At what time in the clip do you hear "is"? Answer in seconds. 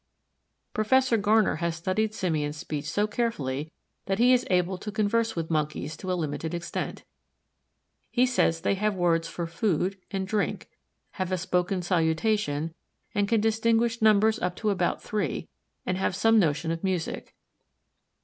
4.33-4.47